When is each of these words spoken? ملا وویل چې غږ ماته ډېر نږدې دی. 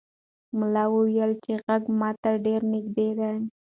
ملا 0.57 0.83
وویل 0.95 1.31
چې 1.43 1.51
غږ 1.65 1.83
ماته 1.99 2.31
ډېر 2.45 2.61
نږدې 2.73 3.09
دی. 3.19 3.33